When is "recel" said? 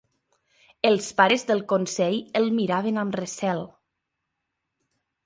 3.21-3.63